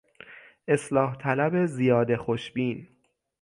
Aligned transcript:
اصلاح 0.67 1.15
طلب 1.17 1.65
زیاده 1.65 2.17
خوشبین 2.17 2.87